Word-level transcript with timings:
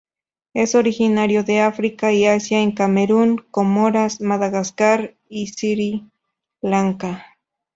Es 0.55 0.73
originario 0.73 1.43
de 1.43 1.59
África 1.59 2.11
y 2.11 2.25
Asia 2.25 2.59
en 2.59 2.71
Camerún, 2.71 3.37
Comoras, 3.51 4.19
Madagascar 4.19 5.15
y 5.29 5.45
Sri 5.45 6.07
Lanka. 6.59 7.37